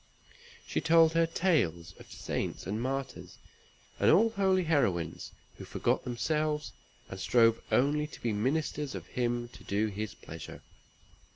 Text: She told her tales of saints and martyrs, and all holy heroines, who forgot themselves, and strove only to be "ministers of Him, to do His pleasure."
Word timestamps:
She 0.65 0.81
told 0.81 1.13
her 1.13 1.27
tales 1.27 1.93
of 1.99 2.11
saints 2.11 2.65
and 2.65 2.81
martyrs, 2.81 3.37
and 3.99 4.09
all 4.09 4.31
holy 4.31 4.63
heroines, 4.63 5.31
who 5.59 5.63
forgot 5.63 6.05
themselves, 6.05 6.71
and 7.07 7.19
strove 7.19 7.61
only 7.71 8.07
to 8.07 8.19
be 8.19 8.33
"ministers 8.33 8.95
of 8.95 9.05
Him, 9.05 9.47
to 9.49 9.63
do 9.63 9.89
His 9.89 10.15
pleasure." 10.15 10.63